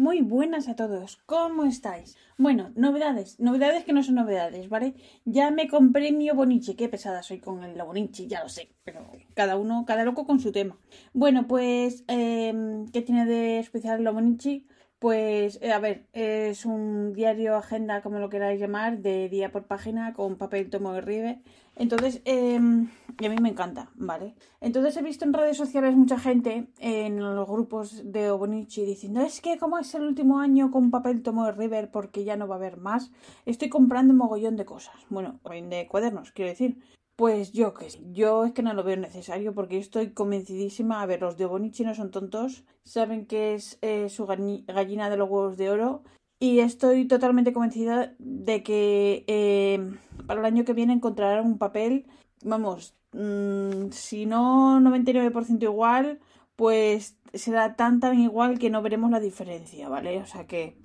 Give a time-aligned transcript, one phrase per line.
[0.00, 2.16] Muy buenas a todos, ¿cómo estáis?
[2.38, 4.94] Bueno, novedades, novedades que no son novedades, ¿vale?
[5.26, 9.06] Ya me compré mi Obonichi, qué pesada soy con el Obonichi, ya lo sé, pero
[9.34, 10.78] cada uno, cada loco con su tema.
[11.12, 12.54] Bueno, pues, eh,
[12.94, 14.66] ¿qué tiene de especial el Obonichi?
[15.00, 19.64] Pues, eh, a ver, es un diario, agenda, como lo queráis llamar, de día por
[19.64, 21.42] página con papel tomo de ribe.
[21.74, 24.34] Entonces, em, y a mí me encanta, ¿vale?
[24.60, 29.40] Entonces he visto en redes sociales mucha gente en los grupos de Obonichi diciendo, es
[29.40, 32.56] que como es el último año con papel tomo de River porque ya no va
[32.56, 33.10] a haber más,
[33.46, 34.94] estoy comprando un mogollón de cosas.
[35.08, 36.76] Bueno, de cuadernos, quiero decir.
[37.20, 41.02] Pues yo que yo es que no lo veo necesario porque estoy convencidísima.
[41.02, 45.18] A ver, los de Bonichi no son tontos, saben que es eh, su gallina de
[45.18, 46.02] los huevos de oro
[46.38, 52.06] y estoy totalmente convencida de que eh, para el año que viene encontrarán un papel,
[52.42, 56.20] vamos, mmm, si no 99% igual,
[56.56, 60.22] pues será tan tan igual que no veremos la diferencia, ¿vale?
[60.22, 60.78] O sea que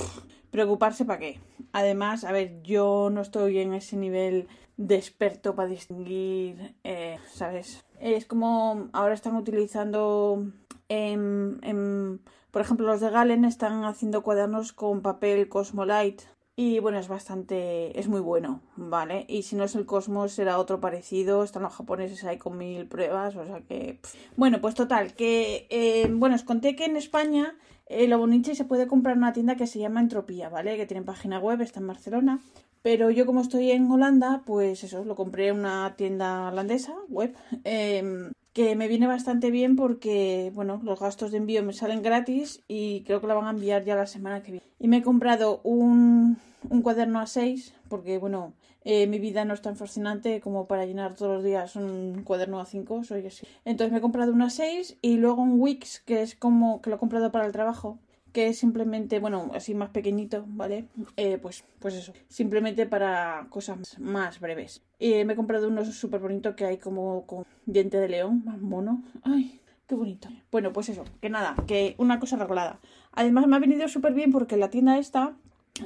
[0.51, 1.39] preocuparse para qué.
[1.71, 7.85] Además, a ver, yo no estoy en ese nivel de experto para distinguir, eh, ¿sabes?
[7.99, 10.45] Es como ahora están utilizando,
[10.89, 16.25] en, por ejemplo, los de Galen están haciendo cuadernos con papel Cosmolite
[16.57, 19.25] y bueno, es bastante, es muy bueno, ¿vale?
[19.27, 21.43] Y si no es el Cosmos, será otro parecido.
[21.43, 23.99] Están los japoneses ahí con mil pruebas, o sea que...
[24.37, 25.67] Bueno, pues total, que...
[25.69, 29.57] Eh, bueno, os conté que en España eh, lo se puede comprar en una tienda
[29.57, 30.77] que se llama Entropía, ¿vale?
[30.77, 32.39] Que tiene página web, está en Barcelona.
[32.85, 37.33] Pero yo como estoy en Holanda, pues eso, lo compré en una tienda holandesa, web,
[37.63, 42.61] em, que me viene bastante bien porque, bueno, los gastos de envío me salen gratis
[42.67, 44.67] y creo que la van a enviar ya la semana que viene.
[44.77, 46.37] Y me he comprado un,
[46.69, 50.85] un cuaderno a 6 porque, bueno, eh, mi vida no es tan fascinante como para
[50.85, 53.47] llenar todos los días un cuaderno a 5, soy así.
[53.65, 56.97] Entonces me he comprado una 6 y luego un Wix, que es como que lo
[56.97, 57.97] he comprado para el trabajo
[58.35, 60.89] que es simplemente, bueno, así más pequeñito, ¿vale?
[61.15, 64.83] Eh, pues, pues eso, simplemente para cosas más breves.
[64.99, 68.59] Y me he comprado uno súper bonito que hay como con diente de león, más
[68.59, 69.03] mono.
[69.23, 70.27] Ay, qué bonito.
[70.51, 72.81] Bueno, pues eso, que nada, que una cosa regulada.
[73.13, 75.37] Además me ha venido súper bien porque la tienda esta,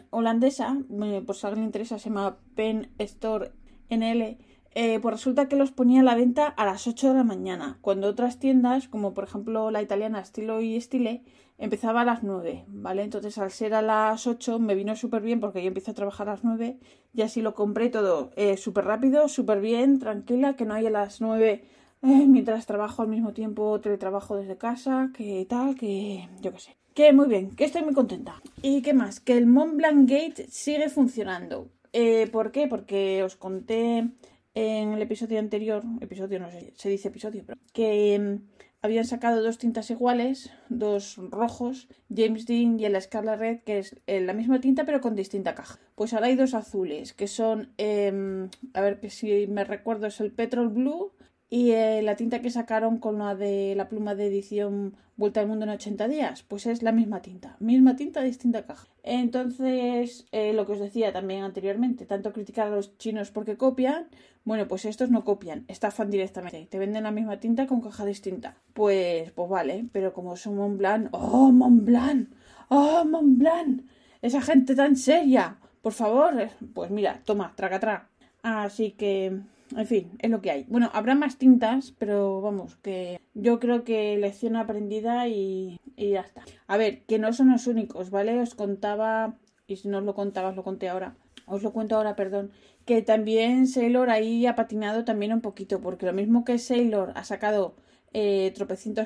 [0.09, 0.75] holandesa,
[1.27, 3.51] por si a alguien le interesa, se llama Pen Store
[3.91, 4.39] NL.
[4.81, 7.77] Eh, pues resulta que los ponía a la venta a las 8 de la mañana,
[7.81, 11.21] cuando otras tiendas, como por ejemplo la italiana Estilo y Estile,
[11.57, 13.03] empezaba a las 9, ¿vale?
[13.03, 16.29] Entonces al ser a las 8 me vino súper bien porque yo empiezo a trabajar
[16.29, 16.77] a las 9
[17.13, 20.91] y así lo compré todo eh, súper rápido, súper bien, tranquila, que no hay a
[20.91, 21.61] las 9
[22.01, 26.77] eh, mientras trabajo al mismo tiempo, teletrabajo desde casa, que tal, que yo qué sé.
[26.93, 28.41] Que muy bien, que estoy muy contenta.
[28.61, 29.19] ¿Y qué más?
[29.19, 31.67] Que el Mont Blanc Gate sigue funcionando.
[31.91, 32.67] Eh, ¿Por qué?
[32.67, 34.07] Porque os conté
[34.53, 38.39] en el episodio anterior, episodio no sé, se dice episodio, pero que
[38.81, 43.99] habían sacado dos tintas iguales, dos rojos, James Dean y el Scarlet Red, que es
[44.07, 45.79] eh, la misma tinta pero con distinta caja.
[45.95, 50.19] Pues ahora hay dos azules, que son, em, a ver que si me recuerdo, es
[50.21, 51.11] el Petrol Blue
[51.49, 55.47] y eh, la tinta que sacaron con la de la pluma de edición Vuelta al
[55.47, 58.87] Mundo en 80 días, pues es la misma tinta, misma tinta, distinta caja.
[59.03, 64.07] Entonces, eh, lo que os decía también anteriormente, tanto criticar a los chinos porque copian,
[64.45, 68.55] bueno, pues estos no copian, estafan directamente, te venden la misma tinta con caja distinta.
[68.71, 72.29] Pues, pues vale, pero como son Montblanc, ¡oh, Montblanc!
[72.69, 73.81] ¡Oh, Montblanc!
[74.21, 78.07] Esa gente tan seria, por favor, pues mira, toma, traga, traga.
[78.41, 79.37] Así que
[79.75, 80.65] en fin, es lo que hay.
[80.67, 86.43] Bueno, habrá más tintas, pero vamos, que yo creo que lección aprendida y, ya está.
[86.67, 88.39] A ver, que no son los únicos, ¿vale?
[88.39, 89.35] Os contaba,
[89.67, 91.15] y si no os lo contaba, os lo conté ahora,
[91.45, 92.51] os lo cuento ahora, perdón,
[92.85, 97.23] que también Sailor ahí ha patinado también un poquito, porque lo mismo que Sailor ha
[97.23, 97.75] sacado
[98.13, 98.53] eh,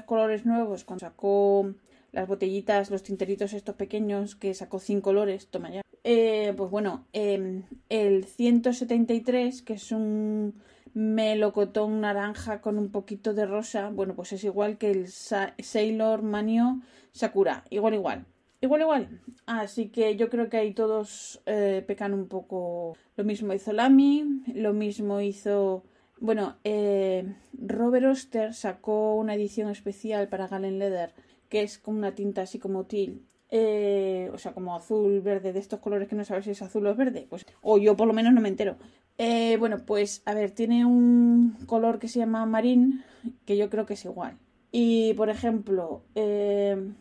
[0.06, 1.73] colores nuevos cuando sacó
[2.12, 5.82] las botellitas, los tinteritos estos pequeños, que sacó cinco colores, toma ya.
[6.03, 10.62] Eh, pues bueno, em, el 173, que es un
[10.94, 16.81] melocotón naranja con un poquito de rosa, bueno, pues es igual que el Sailor Manio
[17.12, 18.25] Sakura, igual, igual.
[18.62, 19.22] Igual, igual.
[19.46, 22.96] Así que yo creo que ahí todos eh, pecan un poco.
[23.17, 25.84] Lo mismo hizo Lamy, lo mismo hizo.
[26.20, 31.14] Bueno, eh, Robert Oster sacó una edición especial para Galen Leather,
[31.49, 33.20] que es con una tinta así como teal
[33.55, 36.88] eh, o sea, como azul, verde, de estos colores que no sabes si es azul
[36.88, 38.78] o es verde, pues, o yo por lo menos no me entero.
[39.20, 43.03] Eh, bueno, pues, a ver, tiene un color que se llama marín,
[43.46, 44.40] que yo creo que es igual.
[44.72, 46.94] Y, por ejemplo, eh,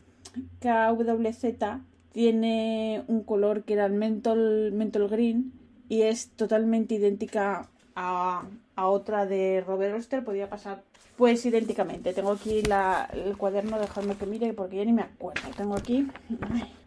[0.61, 1.81] KWZ
[2.13, 5.55] tiene un color que era el menthol, menthol green
[5.89, 8.45] y es totalmente idéntica a,
[8.77, 10.83] a otra de Robert Oster, podía pasar
[11.17, 12.13] pues idénticamente.
[12.13, 15.43] Tengo aquí la, el cuaderno, dejadme que mire porque ya ni me acuerdo.
[15.57, 16.07] Tengo aquí.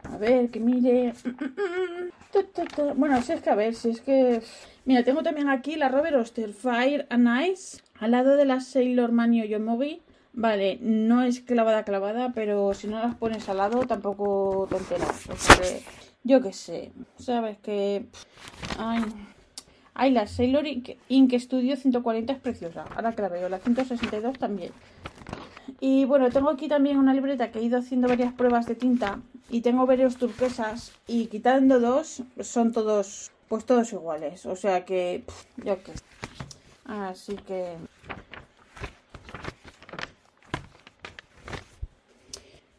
[0.04, 1.14] A ver, que mire.
[2.98, 4.42] Bueno, si es que a ver, si es que.
[4.84, 9.14] Mira, tengo también aquí la Robert Oster Fire and Ice al lado de la Sailor
[9.14, 10.02] Manio Yomobi.
[10.34, 15.30] Vale, no es clavada clavada, pero si no las pones al lado tampoco te enteras.
[15.30, 15.80] O sea
[16.26, 18.08] yo qué sé, sabes que.
[18.80, 19.04] Ay,
[19.98, 22.84] Ay, la Sailor Ink, Studio 140 es preciosa.
[22.96, 24.74] Ahora que la veo, la 162 también.
[25.80, 29.22] Y bueno, tengo aquí también una libreta que he ido haciendo varias pruebas de tinta
[29.50, 34.46] y tengo varios turquesas y quitando dos son todos, pues todos iguales.
[34.46, 35.24] O sea que,
[35.64, 35.94] yo qué.
[36.86, 37.76] Así que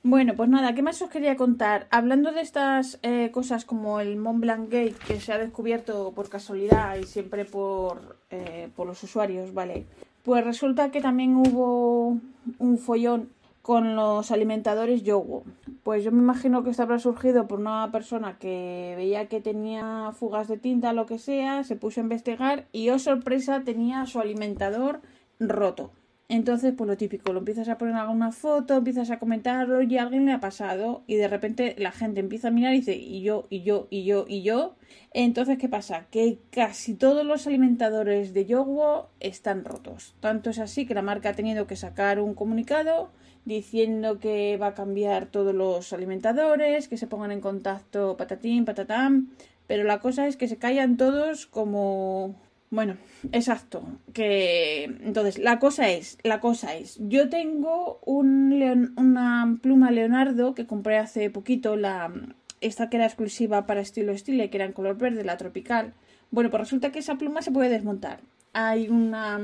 [0.08, 1.88] Bueno, pues nada, ¿qué más os quería contar?
[1.90, 6.28] Hablando de estas eh, cosas como el Mont Blanc Gate, que se ha descubierto por
[6.28, 9.84] casualidad y siempre por, eh, por los usuarios, ¿vale?
[10.22, 12.20] Pues resulta que también hubo
[12.60, 13.30] un follón
[13.62, 15.42] con los alimentadores Yogo.
[15.82, 20.12] Pues yo me imagino que esto habrá surgido por una persona que veía que tenía
[20.12, 24.20] fugas de tinta, lo que sea, se puso a investigar y, oh sorpresa, tenía su
[24.20, 25.00] alimentador
[25.40, 25.90] roto.
[26.28, 30.02] Entonces, pues lo típico, lo empiezas a poner alguna foto, empiezas a comentarlo y a
[30.02, 33.22] alguien le ha pasado y de repente la gente empieza a mirar y dice, y
[33.22, 34.74] yo, y yo, y yo, y yo.
[35.12, 36.06] Entonces, ¿qué pasa?
[36.10, 40.16] Que casi todos los alimentadores de Yogo están rotos.
[40.18, 43.10] Tanto es así que la marca ha tenido que sacar un comunicado
[43.44, 49.30] diciendo que va a cambiar todos los alimentadores, que se pongan en contacto patatín, patatán.
[49.68, 52.34] Pero la cosa es que se callan todos como
[52.70, 52.96] bueno,
[53.32, 53.84] exacto.
[54.12, 60.66] Que entonces la cosa es, la cosa es, yo tengo un una pluma Leonardo que
[60.66, 62.12] compré hace poquito, la
[62.60, 65.94] esta que era exclusiva para estilo estilo, que era en color verde, la tropical.
[66.30, 68.20] Bueno, pues resulta que esa pluma se puede desmontar.
[68.52, 69.38] Hay una,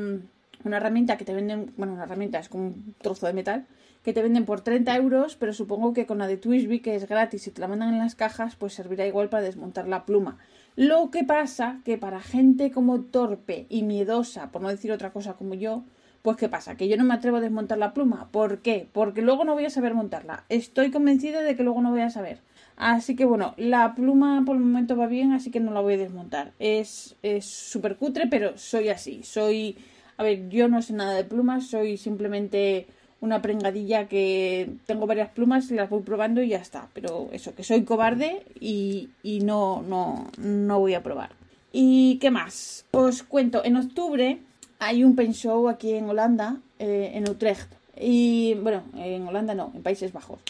[0.64, 3.66] una herramienta que te venden, bueno, una herramienta es como un trozo de metal
[4.02, 7.08] que te venden por 30 euros, pero supongo que con la de Twisby, que es
[7.08, 10.38] gratis y te la mandan en las cajas, pues servirá igual para desmontar la pluma.
[10.74, 15.34] Lo que pasa que para gente como torpe y miedosa, por no decir otra cosa
[15.34, 15.84] como yo,
[16.22, 16.76] pues ¿qué pasa?
[16.76, 18.28] Que yo no me atrevo a desmontar la pluma.
[18.30, 18.88] ¿Por qué?
[18.92, 20.44] Porque luego no voy a saber montarla.
[20.48, 22.40] Estoy convencida de que luego no voy a saber.
[22.76, 25.94] Así que bueno, la pluma por el momento va bien, así que no la voy
[25.94, 26.52] a desmontar.
[26.58, 29.22] Es súper cutre, pero soy así.
[29.22, 29.76] Soy...
[30.16, 32.86] A ver, yo no sé nada de plumas, soy simplemente
[33.22, 36.88] una prengadilla que tengo varias plumas y las voy probando y ya está.
[36.92, 39.08] Pero eso, que soy cobarde y,
[39.42, 41.30] no, no, no voy a probar.
[41.72, 42.84] ¿Y qué más?
[42.90, 44.38] Os cuento, en octubre
[44.80, 47.72] hay un pen show aquí en Holanda, eh, en Utrecht.
[47.96, 50.40] Y bueno, en Holanda no, en Países Bajos.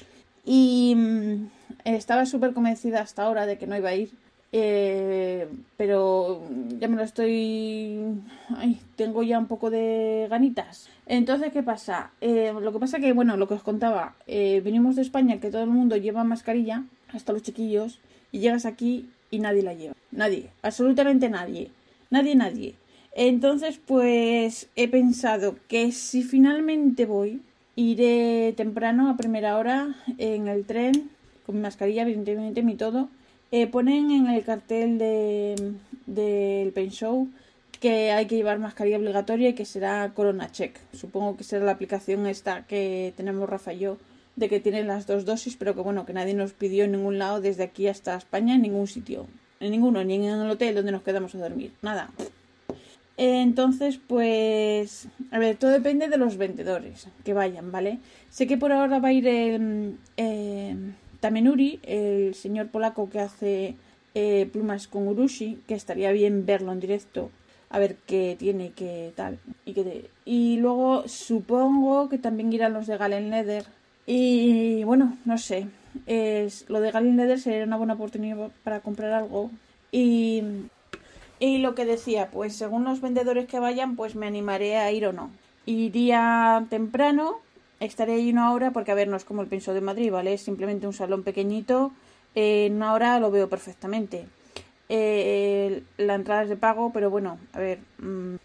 [0.47, 1.47] Y mm,
[1.85, 4.11] estaba súper convencida hasta ahora de que no iba a ir.
[4.55, 6.43] Eh, pero
[6.79, 7.99] ya me lo estoy.
[8.55, 10.91] Ay, tengo ya un poco de ganitas.
[11.07, 12.11] Entonces, ¿qué pasa?
[12.21, 15.51] Eh, lo que pasa que, bueno, lo que os contaba, eh, venimos de España que
[15.51, 17.99] todo el mundo lleva mascarilla, hasta los chiquillos,
[18.31, 19.95] y llegas aquí y nadie la lleva.
[20.11, 21.71] Nadie, absolutamente nadie.
[22.11, 22.75] Nadie, nadie.
[23.15, 27.41] Entonces, pues he pensado que si finalmente voy,
[27.75, 31.11] iré temprano a primera hora en el tren,
[31.47, 33.09] con mi mascarilla, evidentemente, mi todo
[33.53, 35.77] eh, ponen en el cartel del
[36.07, 37.29] de, Pain Show
[37.81, 40.79] que hay que llevar mascarilla obligatoria y que será Corona Check.
[40.93, 43.99] Supongo que será la aplicación esta que tenemos Rafa y yo
[44.37, 47.19] de que tienen las dos dosis, pero que bueno, que nadie nos pidió en ningún
[47.19, 49.27] lado desde aquí hasta España, en ningún sitio.
[49.61, 51.73] En ninguno, ni en el hotel donde nos quedamos a dormir.
[51.83, 52.11] Nada.
[53.17, 57.99] Entonces, pues, a ver, todo depende de los vendedores que vayan, ¿vale?
[58.31, 60.75] Sé que por ahora va a ir el, eh,
[61.23, 63.77] también Uri, el señor polaco que hace
[64.17, 67.31] eh, plumas con Urushi, que estaría bien verlo en directo,
[67.71, 69.39] a ver qué tiene, qué tal.
[69.65, 73.67] Y, qué y luego supongo que también irán los de Galen Leather.
[74.05, 75.69] Y bueno, no sé.
[76.07, 79.53] Es, lo de Galen Leather sería una buena oportunidad para comprar algo.
[79.93, 80.43] Y,
[81.39, 85.07] y lo que decía, pues según los vendedores que vayan, pues me animaré a ir
[85.07, 85.31] o no.
[85.67, 87.39] Iría temprano
[87.85, 90.35] estaré ahí una hora porque, a ver, no es como el Penso de Madrid, ¿vale?
[90.35, 91.93] Es simplemente un salón pequeñito.
[92.35, 94.27] en una hora lo veo perfectamente.
[94.89, 98.37] Eh, la entrada es de pago, pero bueno, a ver, mm,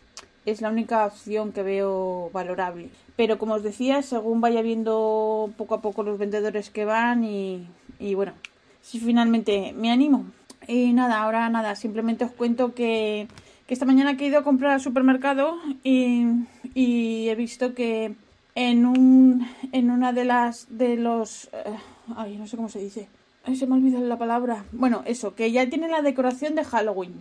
[0.45, 2.89] es la única opción que veo valorable.
[3.15, 7.67] Pero como os decía, según vaya viendo poco a poco los vendedores que van y,
[7.99, 8.33] y bueno,
[8.81, 10.25] si finalmente me animo.
[10.67, 13.27] Y nada, ahora nada, simplemente os cuento que,
[13.67, 16.25] que esta mañana he ido a comprar al supermercado y,
[16.73, 18.15] y he visto que
[18.57, 21.77] en un en una de las de los eh,
[22.15, 23.07] ay no sé cómo se dice.
[23.45, 24.65] Ay, se me ha olvidado la palabra.
[24.71, 27.13] Bueno eso que ya tiene la decoración de Halloween.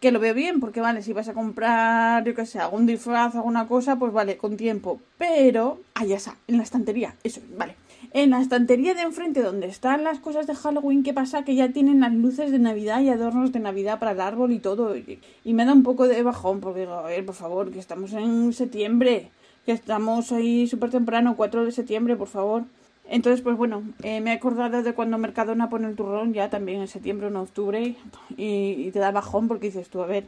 [0.00, 3.34] Que lo veo bien porque vale si vas a comprar yo que sé algún disfraz
[3.34, 5.00] alguna cosa pues vale con tiempo.
[5.16, 7.74] Pero ah ya está en la estantería eso vale.
[8.12, 11.42] En la estantería de enfrente donde están las cosas de Halloween, ¿qué pasa?
[11.42, 14.58] Que ya tienen las luces de Navidad y adornos de Navidad para el árbol y
[14.58, 14.94] todo.
[14.96, 18.12] Y, me da un poco de bajón porque digo, a ver, por favor, que estamos
[18.12, 19.30] en septiembre,
[19.66, 22.62] que estamos ahí súper temprano, 4 de septiembre, por favor.
[23.08, 26.80] Entonces, pues bueno, eh, me he acordado de cuando Mercadona pone el turrón ya también
[26.80, 27.96] en septiembre o en octubre
[28.36, 30.26] y, te da bajón porque dices tú, a ver,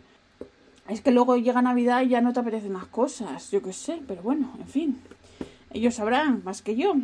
[0.88, 4.00] es que luego llega Navidad y ya no te apetecen las cosas, yo qué sé,
[4.06, 5.00] pero bueno, en fin,
[5.72, 6.94] ellos sabrán más que yo.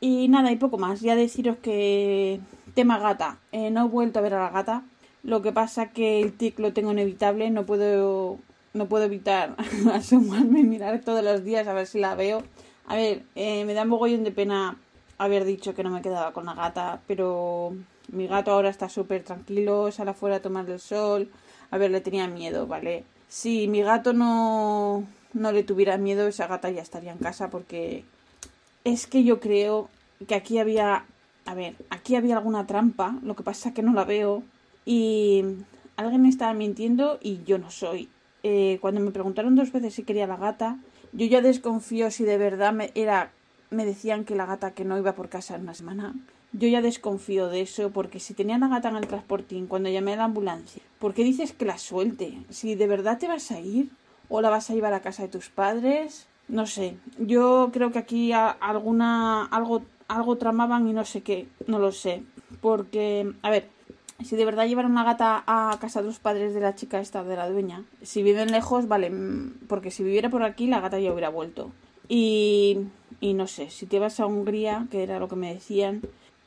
[0.00, 2.40] Y nada, y poco más, ya deciros que
[2.74, 4.82] tema gata, eh, no he vuelto a ver a la gata,
[5.22, 8.38] lo que pasa que el tic lo tengo inevitable, no puedo,
[8.72, 9.56] no puedo evitar
[9.92, 12.42] asomarme y mirar todos los días a ver si la veo.
[12.86, 14.76] A ver, eh, me da un mogollón de pena
[15.18, 17.74] haber dicho que no me quedaba con la gata, pero
[18.12, 21.30] mi gato ahora está súper tranquilo, sale afuera a tomar el sol.
[21.70, 23.04] A ver, le tenía miedo, ¿vale?
[23.28, 28.04] Si mi gato no, no le tuviera miedo, esa gata ya estaría en casa porque
[28.84, 29.88] es que yo creo
[30.26, 31.04] que aquí había,
[31.46, 34.42] a ver, aquí había alguna trampa, lo que pasa es que no la veo
[34.84, 35.44] y
[35.96, 38.08] alguien me estaba mintiendo y yo no soy.
[38.42, 40.78] Eh, cuando me preguntaron dos veces si quería la gata,
[41.12, 43.32] yo ya desconfío si de verdad me, era
[43.70, 46.14] me decían que la gata que no iba por casa en una semana.
[46.52, 50.14] Yo ya desconfío de eso porque si tenía la gata en el transportín cuando llamé
[50.14, 52.42] a la ambulancia, ¿por qué dices que la suelte?
[52.48, 53.90] Si de verdad te vas a ir
[54.28, 56.96] o la vas a llevar a casa de tus padres, no sé.
[57.18, 62.24] Yo creo que aquí alguna algo algo tramaban y no sé qué, no lo sé,
[62.60, 63.68] porque a ver,
[64.24, 67.24] si de verdad llevaron la gata a casa de los padres de la chica esta
[67.24, 69.12] de la dueña, si viven lejos, vale,
[69.68, 71.70] porque si viviera por aquí la gata ya hubiera vuelto.
[72.08, 72.78] Y
[73.20, 76.00] y no sé, si te vas a Hungría, que era lo que me decían,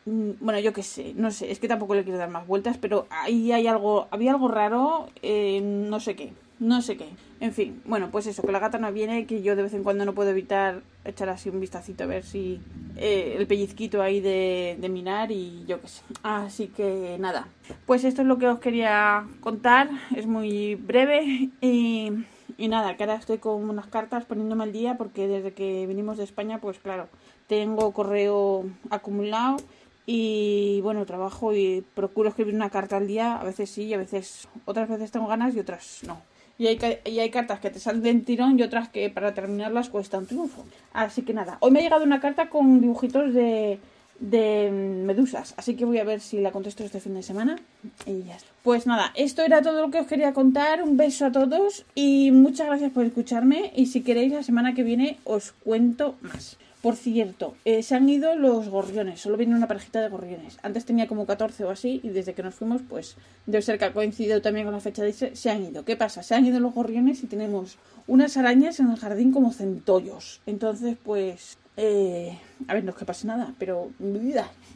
[0.05, 2.77] mm, bueno, yo qué sé, no sé, es que tampoco le quiero dar más vueltas,
[2.77, 7.09] pero ahí hay algo, había algo raro, eh, no sé qué, no sé qué.
[7.39, 9.83] En fin, bueno, pues eso, que la gata no viene, que yo de vez en
[9.83, 12.61] cuando no puedo evitar echar así un vistacito a ver si
[12.95, 16.01] eh, el pellizquito ahí de, de minar y yo qué sé.
[16.23, 17.47] Así que nada,
[17.85, 23.15] pues esto es lo que os quería contar, es muy breve y nada, que ahora
[23.15, 27.09] estoy con unas cartas poniéndome al día porque desde que vinimos de España, pues claro,
[27.47, 29.57] tengo correo acumulado
[30.05, 33.35] y bueno, trabajo y procuro escribir una carta al día.
[33.35, 36.21] A veces sí, a veces, otras veces tengo ganas y otras no.
[36.57, 39.89] Y hay, y hay cartas que te salen de tirón y otras que para terminarlas
[39.89, 40.65] cuesta un triunfo.
[40.93, 43.79] Así que nada, hoy me ha llegado una carta con dibujitos de,
[44.19, 45.53] de medusas.
[45.57, 47.57] Así que voy a ver si la contesto este fin de semana.
[48.05, 50.83] Y ya Pues nada, esto era todo lo que os quería contar.
[50.83, 53.71] Un beso a todos y muchas gracias por escucharme.
[53.75, 56.57] Y si queréis, la semana que viene os cuento más.
[56.83, 60.57] Por cierto, eh, se han ido los gorriones, solo viene una parejita de gorriones.
[60.63, 63.85] Antes tenía como 14 o así y desde que nos fuimos, pues debe ser que
[63.85, 65.85] ha coincidido también con la fecha de ese, se han ido.
[65.85, 66.23] ¿Qué pasa?
[66.23, 70.41] Se han ido los gorriones y tenemos unas arañas en el jardín como centollos.
[70.45, 72.37] Entonces, pues eh,
[72.67, 73.91] a ver, no es que pase nada, pero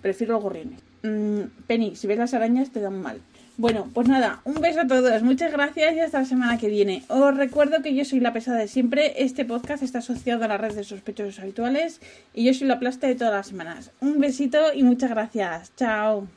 [0.01, 0.79] prefiero los gorriones.
[1.03, 3.19] Mm, Penny, si ves las arañas te dan mal.
[3.57, 7.03] Bueno, pues nada, un beso a todos, muchas gracias y hasta la semana que viene.
[7.07, 10.57] Os recuerdo que yo soy la pesada de siempre, este podcast está asociado a la
[10.57, 11.99] red de sospechosos habituales
[12.35, 13.89] y yo soy la plasta de todas las semanas.
[13.99, 16.27] Un besito y muchas gracias, chao.